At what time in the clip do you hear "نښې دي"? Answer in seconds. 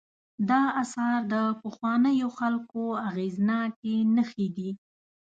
4.15-4.71